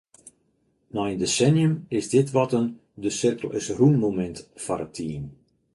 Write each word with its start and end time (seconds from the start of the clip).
Nei 0.95 1.09
in 1.13 1.21
desennium 1.23 1.73
is 1.97 2.07
dit 2.13 2.27
wat 2.35 2.55
in 2.59 2.67
‘de-sirkel-is-rûnmomint’ 3.01 4.39
foar 4.63 4.81
it 4.85 4.93
team. 4.97 5.23